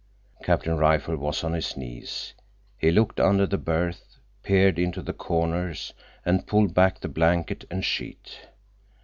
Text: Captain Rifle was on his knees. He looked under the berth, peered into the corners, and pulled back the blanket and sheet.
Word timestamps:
Captain 0.43 0.75
Rifle 0.79 1.15
was 1.15 1.43
on 1.43 1.53
his 1.53 1.77
knees. 1.77 2.33
He 2.75 2.89
looked 2.89 3.19
under 3.19 3.45
the 3.45 3.59
berth, 3.59 4.17
peered 4.41 4.79
into 4.79 5.03
the 5.03 5.13
corners, 5.13 5.93
and 6.25 6.47
pulled 6.47 6.73
back 6.73 6.99
the 6.99 7.07
blanket 7.07 7.65
and 7.69 7.85
sheet. 7.85 8.47